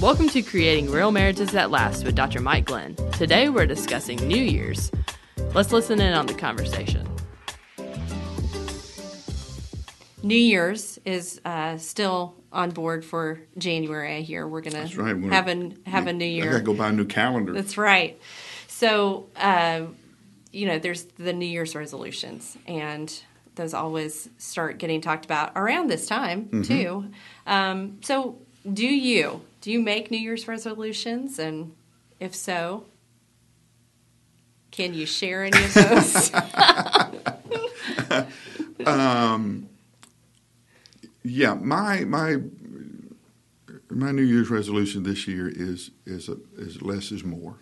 Welcome 0.00 0.28
to 0.30 0.42
Creating 0.42 0.90
Real 0.90 1.10
Marriages 1.12 1.50
That 1.52 1.70
Last 1.70 2.04
with 2.04 2.14
Dr. 2.14 2.40
Mike 2.40 2.64
Glenn. 2.66 2.96
Today 3.12 3.48
we're 3.50 3.66
discussing 3.66 4.16
New 4.26 4.42
Year's. 4.42 4.90
Let's 5.54 5.72
listen 5.72 6.00
in 6.00 6.14
on 6.14 6.26
the 6.26 6.34
conversation. 6.34 7.06
New 10.22 10.36
Year's 10.36 10.98
is 11.04 11.40
uh, 11.44 11.76
still 11.78 12.34
on 12.52 12.70
board 12.70 13.04
for 13.04 13.40
January. 13.58 14.16
I 14.16 14.20
hear 14.20 14.46
we're 14.48 14.60
gonna 14.62 14.88
right. 14.96 15.16
We're 15.16 15.30
have 15.30 15.48
a 15.48 15.72
have 15.86 16.06
a 16.06 16.12
New 16.12 16.24
I 16.24 16.28
Year. 16.28 16.50
gotta 16.52 16.62
go 16.64 16.74
buy 16.74 16.88
a 16.88 16.92
new 16.92 17.06
calendar. 17.06 17.52
That's 17.52 17.76
right. 17.76 18.20
So, 18.68 19.28
uh, 19.36 19.82
you 20.52 20.66
know, 20.66 20.78
there's 20.78 21.04
the 21.18 21.32
New 21.32 21.46
Year's 21.46 21.74
resolutions, 21.74 22.56
and 22.66 23.12
those 23.56 23.74
always 23.74 24.28
start 24.38 24.78
getting 24.78 25.00
talked 25.00 25.24
about 25.24 25.52
around 25.56 25.88
this 25.90 26.06
time 26.06 26.44
Mm-hmm. 26.46 26.62
too. 26.62 27.04
Um, 27.46 27.98
so, 28.02 28.38
do 28.70 28.86
you 28.86 29.42
do 29.60 29.70
you 29.70 29.80
make 29.80 30.10
New 30.10 30.18
Year's 30.18 30.48
resolutions, 30.48 31.38
and 31.38 31.72
if 32.18 32.34
so, 32.34 32.84
can 34.70 34.94
you 34.94 35.06
share 35.06 35.44
any 35.44 35.64
of 35.64 35.74
those? 35.74 36.30
yeah, 41.22 41.54
my 41.54 42.04
my 42.04 42.36
my 43.90 44.12
New 44.12 44.22
Year's 44.22 44.50
resolution 44.50 45.02
this 45.02 45.26
year 45.26 45.48
is 45.48 45.90
is 46.06 46.28
a, 46.28 46.36
is 46.56 46.82
less 46.82 47.12
is 47.12 47.24
more. 47.24 47.56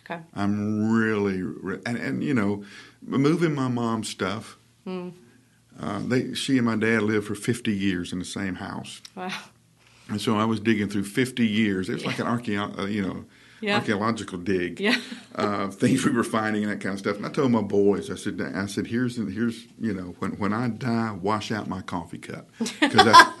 okay. 0.00 0.20
I'm 0.34 0.90
really 0.92 1.38
and 1.86 1.96
and 1.96 2.24
you 2.24 2.34
know, 2.34 2.64
moving 3.02 3.54
my 3.54 3.68
mom's 3.68 4.08
stuff. 4.08 4.56
Hmm. 4.84 5.10
Uh, 5.80 6.00
they 6.06 6.34
she 6.34 6.56
and 6.58 6.66
my 6.66 6.76
dad 6.76 7.02
lived 7.02 7.26
for 7.26 7.34
50 7.34 7.72
years 7.72 8.12
in 8.12 8.20
the 8.20 8.24
same 8.24 8.56
house, 8.56 9.00
Wow. 9.16 9.32
And 10.08 10.20
so 10.20 10.36
I 10.36 10.44
was 10.44 10.60
digging 10.60 10.88
through 10.88 11.04
50 11.04 11.46
years. 11.46 11.88
It 11.88 11.94
was 11.94 12.04
like 12.06 12.18
an 12.18 12.26
archeo- 12.26 12.78
uh, 12.78 12.86
you 12.86 13.02
know. 13.02 13.24
Yeah. 13.60 13.76
Archaeological 13.76 14.36
dig, 14.40 14.78
Yeah. 14.78 14.96
uh, 15.36 15.68
things 15.70 16.04
we 16.04 16.10
were 16.10 16.24
finding 16.24 16.64
and 16.64 16.72
that 16.72 16.80
kind 16.82 16.92
of 16.92 16.98
stuff. 16.98 17.16
And 17.16 17.24
I 17.24 17.30
told 17.30 17.50
my 17.50 17.62
boys, 17.62 18.10
I 18.10 18.14
said, 18.16 18.38
I 18.54 18.66
said, 18.66 18.86
here's, 18.88 19.16
here's, 19.16 19.64
you 19.80 19.94
know, 19.94 20.14
when, 20.18 20.32
when 20.32 20.52
I 20.52 20.68
die, 20.68 21.12
wash 21.12 21.50
out 21.50 21.66
my 21.66 21.80
coffee 21.80 22.18
cup. 22.18 22.50
'Cause 22.58 22.68
that's, 22.80 23.40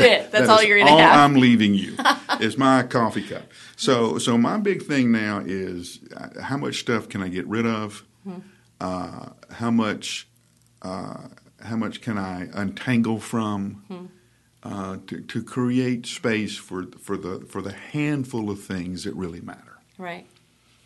it. 0.00 0.32
That's 0.32 0.48
that 0.48 0.48
all 0.48 0.60
you're 0.60 0.78
gonna 0.80 0.90
all 0.90 0.98
have. 0.98 1.20
I'm 1.20 1.34
leaving 1.38 1.74
you 1.74 1.94
is 2.40 2.58
my 2.58 2.82
coffee 2.82 3.22
cup. 3.22 3.44
So, 3.76 4.18
so 4.18 4.36
my 4.36 4.56
big 4.56 4.82
thing 4.82 5.12
now 5.12 5.40
is 5.46 6.00
uh, 6.16 6.40
how 6.42 6.56
much 6.56 6.80
stuff 6.80 7.08
can 7.08 7.22
I 7.22 7.28
get 7.28 7.46
rid 7.46 7.66
of? 7.66 8.02
Hmm. 8.24 8.38
Uh, 8.80 9.28
how 9.52 9.70
much, 9.70 10.26
uh, 10.82 11.28
how 11.62 11.76
much 11.76 12.00
can 12.00 12.18
I 12.18 12.48
untangle 12.54 13.20
from? 13.20 13.84
Hmm. 13.86 13.99
Uh, 14.62 14.98
to, 15.06 15.22
to 15.22 15.42
create 15.42 16.04
space 16.04 16.54
for 16.54 16.84
for 17.00 17.16
the 17.16 17.40
for 17.48 17.62
the 17.62 17.72
handful 17.72 18.50
of 18.50 18.62
things 18.62 19.04
that 19.04 19.14
really 19.14 19.40
matter. 19.40 19.78
Right. 19.96 20.26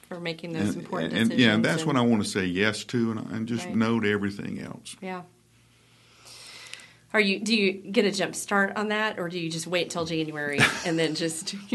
For 0.08 0.20
making 0.20 0.52
those 0.52 0.68
And, 0.68 0.76
important 0.76 1.12
and, 1.12 1.22
decisions. 1.30 1.40
yeah, 1.40 1.54
and 1.54 1.64
that's 1.64 1.82
and- 1.82 1.86
what 1.88 1.96
I 1.96 2.02
want 2.02 2.22
to 2.22 2.28
say 2.28 2.44
yes 2.44 2.84
to, 2.84 3.10
and, 3.10 3.30
and 3.32 3.48
just 3.48 3.64
Right. 3.66 3.74
no 3.74 3.98
to 3.98 4.08
everything 4.08 4.60
else. 4.60 4.94
Yeah. 5.00 5.22
Are 7.12 7.18
you? 7.20 7.40
Do 7.40 7.56
you 7.56 7.72
get 7.72 8.04
a 8.04 8.12
jump 8.12 8.34
start 8.36 8.76
on 8.76 8.88
that, 8.88 9.18
or 9.18 9.28
do 9.28 9.38
you 9.40 9.50
just 9.50 9.66
wait 9.66 9.90
till 9.90 10.04
January 10.04 10.60
and 10.86 10.96
then 10.98 11.14
just? 11.16 11.54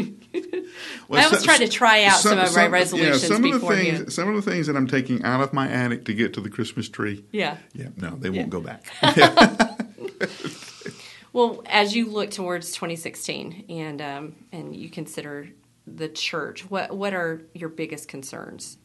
well, 1.08 1.20
I 1.20 1.24
always 1.24 1.40
so- 1.40 1.44
try 1.44 1.58
to 1.58 1.68
try 1.68 2.04
out 2.04 2.18
some, 2.20 2.38
of 2.38 2.54
my 2.56 2.62
yeah, 2.62 2.68
resolutions 2.68 3.26
some 3.26 3.44
of 3.44 3.60
the 3.60 3.66
things, 3.68 4.14
some 4.14 4.28
of 4.34 4.42
the 4.42 4.50
things 4.50 4.66
that 4.68 4.76
I'm 4.76 4.86
taking 4.86 5.22
out 5.22 5.42
of 5.42 5.52
my 5.52 5.68
attic 5.70 6.06
to 6.06 6.14
get 6.14 6.32
to 6.34 6.40
the 6.40 6.50
Christmas 6.50 6.88
tree. 6.88 7.24
yeah. 7.30 7.58
Yeah, 7.74 7.88
no, 7.98 8.16
they 8.16 8.30
Yeah. 8.30 8.38
won't 8.40 8.50
go 8.50 8.60
back. 8.62 8.84
Well, 11.32 11.62
as 11.66 11.94
you 11.94 12.06
look 12.06 12.30
towards 12.30 12.72
2016 12.72 13.66
and 13.68 14.02
um, 14.02 14.34
and 14.52 14.74
you 14.74 14.90
consider 14.90 15.48
the 15.86 16.08
church, 16.08 16.68
what 16.70 16.96
what 16.96 17.14
are 17.14 17.42
your 17.54 17.68
biggest 17.68 18.08
concerns 18.08 18.78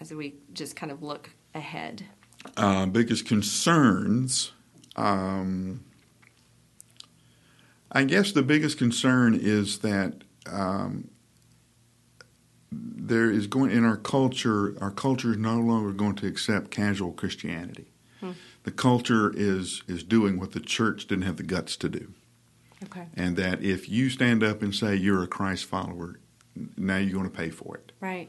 as 0.00 0.12
we 0.12 0.34
just 0.52 0.76
kind 0.76 0.90
of 0.90 1.02
look 1.02 1.30
ahead? 1.54 2.04
uh, 2.56 2.86
biggest 2.86 3.26
concerns. 3.26 4.52
Um, 4.96 5.84
I 7.92 8.04
guess 8.04 8.32
the 8.32 8.42
biggest 8.42 8.78
concern 8.78 9.38
is 9.40 9.78
that 9.78 10.22
um, 10.50 11.10
there 12.70 13.30
is 13.30 13.46
going 13.46 13.70
in 13.70 13.84
our 13.84 13.96
culture. 13.96 14.76
Our 14.80 14.90
culture 14.90 15.32
is 15.32 15.38
no 15.38 15.58
longer 15.58 15.92
going 15.92 16.14
to 16.16 16.26
accept 16.26 16.70
casual 16.70 17.12
Christianity. 17.12 17.86
The 18.64 18.70
culture 18.70 19.32
is 19.34 19.82
is 19.88 20.02
doing 20.04 20.38
what 20.38 20.52
the 20.52 20.60
church 20.60 21.06
didn't 21.06 21.24
have 21.24 21.36
the 21.38 21.42
guts 21.42 21.76
to 21.78 21.88
do, 21.88 22.12
Okay. 22.84 23.06
and 23.14 23.36
that 23.36 23.62
if 23.62 23.88
you 23.88 24.10
stand 24.10 24.42
up 24.42 24.62
and 24.62 24.74
say 24.74 24.94
you're 24.96 25.22
a 25.22 25.26
Christ 25.26 25.64
follower, 25.64 26.18
now 26.76 26.98
you're 26.98 27.12
going 27.18 27.30
to 27.30 27.36
pay 27.36 27.50
for 27.50 27.76
it. 27.76 27.92
Right. 28.00 28.28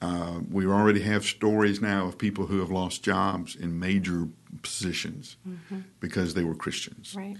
Uh, 0.00 0.40
we 0.50 0.66
already 0.66 1.02
have 1.02 1.24
stories 1.24 1.80
now 1.80 2.06
of 2.06 2.18
people 2.18 2.46
who 2.46 2.58
have 2.60 2.70
lost 2.72 3.04
jobs 3.04 3.54
in 3.54 3.78
major 3.78 4.28
positions 4.62 5.36
because 6.00 6.34
they 6.34 6.42
were 6.42 6.56
Christians, 6.56 7.14
Right. 7.14 7.36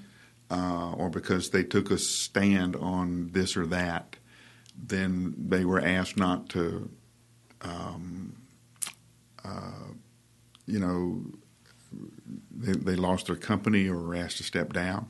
uh, 0.50 0.92
or 0.92 1.10
because 1.10 1.50
they 1.50 1.64
took 1.64 1.90
a 1.90 1.98
stand 1.98 2.76
on 2.76 3.30
this 3.32 3.56
or 3.56 3.66
that. 3.66 4.16
Then 4.76 5.34
they 5.36 5.64
were 5.64 5.80
asked 5.80 6.16
not 6.16 6.48
to, 6.50 6.88
um, 7.62 8.36
uh, 9.44 9.90
you 10.66 10.78
know, 10.78 11.24
they, 12.62 12.72
they 12.72 12.96
lost 12.96 13.26
their 13.26 13.36
company 13.36 13.88
or 13.88 13.96
were 13.98 14.14
asked 14.14 14.36
to 14.38 14.42
step 14.44 14.72
down. 14.72 15.08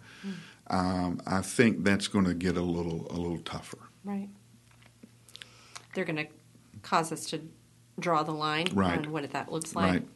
Um, 0.69 1.21
I 1.27 1.41
think 1.43 1.85
that's 1.85 2.09
going 2.09 2.25
to 2.25 2.35
get 2.35 2.57
a 2.57 2.63
little 2.63 3.07
a 3.11 3.17
little 3.19 3.39
tougher. 3.39 3.79
Right. 4.05 4.29
They're 5.95 6.05
going 6.05 6.17
to 6.17 6.27
cause 6.83 7.13
us 7.13 7.27
to 7.31 7.41
draw 8.01 8.23
the 8.23 8.33
line 8.33 8.69
Right. 8.73 8.99
on 8.99 9.13
what 9.13 9.31
that 9.33 9.53
looks 9.53 9.75
like. 9.77 9.91
Right. 9.93 10.09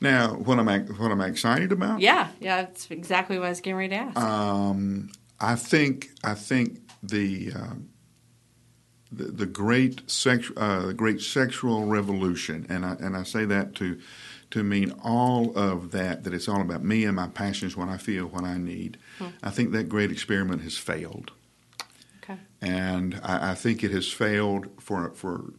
Now, 0.00 0.34
what 0.34 0.58
I'm 0.58 0.68
ac- 0.68 0.92
what 0.94 1.12
I'm 1.12 1.20
excited 1.20 1.70
about, 1.70 2.00
Yeah, 2.00 2.28
yeah, 2.40 2.62
that's 2.62 2.90
exactly 2.90 3.38
what 3.38 3.46
I 3.46 3.50
was 3.50 3.60
getting 3.60 3.76
ready 3.76 3.90
to 3.90 4.02
ask. 4.02 4.16
um, 4.18 5.10
I 5.38 5.54
think 5.54 6.10
I 6.24 6.34
think 6.34 6.80
the 7.04 7.52
uh, 7.54 7.74
the, 9.12 9.24
the 9.24 9.46
great 9.46 10.08
sex 10.10 10.50
uh, 10.56 10.86
the 10.86 10.94
great 10.94 11.20
sexual 11.20 11.84
revolution, 11.86 12.66
and 12.68 12.84
I 12.84 12.92
and 13.00 13.16
I 13.16 13.22
say 13.24 13.44
that 13.46 13.74
to 13.76 13.98
to 14.50 14.62
mean 14.62 14.92
all 15.02 15.56
of 15.56 15.90
that 15.92 16.24
that 16.24 16.34
it's 16.34 16.48
all 16.48 16.60
about 16.60 16.82
me 16.84 17.04
and 17.04 17.16
my 17.16 17.28
passions, 17.28 17.76
what 17.76 17.88
I 17.88 17.96
feel, 17.98 18.26
what 18.26 18.44
I 18.44 18.56
need. 18.58 18.98
I 19.42 19.50
think 19.50 19.72
that 19.72 19.88
great 19.88 20.10
experiment 20.12 20.62
has 20.62 20.76
failed. 20.76 21.30
okay. 22.22 22.38
and 22.60 23.20
I, 23.22 23.52
I 23.52 23.54
think 23.54 23.82
it 23.84 23.90
has 23.92 24.08
failed 24.12 24.68
for 24.80 25.10
for 25.14 25.52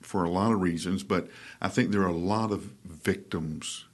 for 0.00 0.22
a 0.24 0.30
lot 0.30 0.52
of 0.52 0.60
reasons. 0.60 1.02
But 1.02 1.28
I 1.60 1.68
think 1.68 1.90
there 1.90 2.02
are 2.02 2.06
a 2.06 2.12
lot 2.36 2.52
of 2.52 2.70
victims 2.84 3.86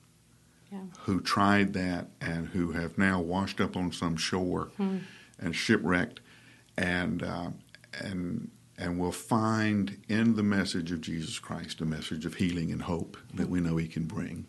Yeah. 0.71 0.81
who 1.07 1.21
tried 1.21 1.73
that 1.75 2.09
and 2.21 2.49
who 2.49 2.73
have 2.73 2.99
now 2.99 3.21
washed 3.21 3.61
up 3.61 3.77
on 3.77 3.93
some 3.93 4.17
shore 4.17 4.71
and 5.39 5.55
shipwrecked, 5.57 6.21
and 6.77 7.23
uh, 7.23 7.51
and 7.99 8.51
and 8.83 8.99
we'll 8.99 9.13
find 9.13 10.03
in 10.09 10.35
the 10.35 10.43
message 10.43 10.91
of 10.91 11.01
Jesus 11.01 11.39
Christ 11.39 11.81
a 11.81 11.85
message 11.85 12.27
of 12.27 12.35
healing 12.35 12.73
and 12.73 12.83
hope 12.83 13.17
that 13.35 13.49
we 13.49 13.61
know 13.61 13.77
He 13.77 13.87
can 13.87 14.05
bring. 14.05 14.47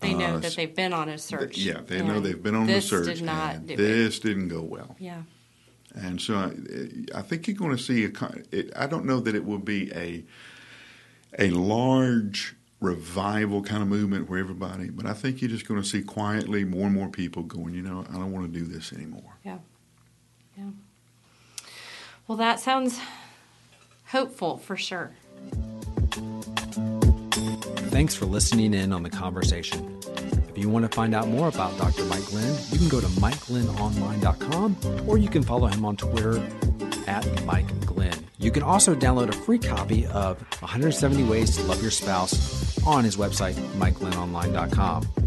They 0.00 0.14
know 0.14 0.36
Uh, 0.36 0.38
that 0.38 0.54
they've 0.54 0.74
been 0.74 0.92
on 0.92 1.08
a 1.08 1.18
search. 1.18 1.58
Yeah, 1.58 1.80
they 1.86 2.02
know 2.02 2.20
they've 2.20 2.42
been 2.42 2.54
on 2.54 2.66
this 2.66 2.88
the 2.90 3.04
search. 3.04 3.16
did 3.18 3.24
not 3.24 3.66
do 3.66 3.74
it. 3.74 3.76
this 3.76 4.18
didn't 4.20 4.48
go 4.48 4.62
well. 4.62 4.96
Yeah. 4.98 5.22
And 5.94 6.20
so 6.20 6.34
I, 6.36 7.18
I 7.18 7.22
think 7.22 7.46
you're 7.46 7.56
going 7.56 7.76
to 7.76 7.82
see 7.82 8.04
a. 8.04 8.10
It, 8.50 8.72
I 8.76 8.86
don't 8.86 9.04
know 9.04 9.20
that 9.20 9.34
it 9.34 9.44
will 9.44 9.58
be 9.58 9.92
a 9.92 10.24
a 11.38 11.50
large 11.50 12.54
revival 12.80 13.62
kind 13.62 13.82
of 13.82 13.88
movement 13.88 14.28
where 14.28 14.38
everybody, 14.40 14.90
but 14.90 15.06
I 15.06 15.12
think 15.14 15.40
you're 15.40 15.50
just 15.50 15.68
going 15.68 15.80
to 15.80 15.88
see 15.88 16.02
quietly 16.02 16.64
more 16.64 16.86
and 16.86 16.94
more 16.94 17.08
people 17.08 17.42
going. 17.42 17.74
You 17.74 17.82
know, 17.82 18.04
I 18.10 18.14
don't 18.14 18.32
want 18.32 18.52
to 18.52 18.58
do 18.58 18.64
this 18.64 18.92
anymore. 18.92 19.34
Yeah. 19.44 19.58
Yeah. 20.58 20.70
Well, 22.26 22.38
that 22.38 22.58
sounds 22.60 22.98
hopeful 24.12 24.58
for 24.58 24.76
sure. 24.76 25.10
Thanks 27.90 28.14
for 28.14 28.26
listening 28.26 28.74
in 28.74 28.92
on 28.92 29.02
the 29.02 29.10
conversation. 29.10 29.98
If 30.50 30.58
you 30.58 30.68
want 30.68 30.84
to 30.84 30.94
find 30.94 31.14
out 31.14 31.28
more 31.28 31.48
about 31.48 31.76
Dr. 31.78 32.04
Mike 32.04 32.26
Glenn, 32.26 32.54
you 32.70 32.78
can 32.78 32.88
go 32.88 33.00
to 33.00 33.06
MikeGlennOnline.com 33.06 35.08
or 35.08 35.16
you 35.16 35.30
can 35.30 35.42
follow 35.42 35.66
him 35.66 35.86
on 35.86 35.96
Twitter 35.96 36.46
at 37.06 37.26
Mike 37.46 37.86
Glenn. 37.86 38.14
You 38.38 38.50
can 38.50 38.62
also 38.62 38.94
download 38.94 39.30
a 39.30 39.32
free 39.32 39.58
copy 39.58 40.04
of 40.06 40.38
170 40.60 41.24
Ways 41.24 41.56
to 41.56 41.62
Love 41.62 41.80
Your 41.80 41.90
Spouse 41.90 42.86
on 42.86 43.04
his 43.04 43.16
website, 43.16 43.54
MikeGlennOnline.com. 43.78 45.21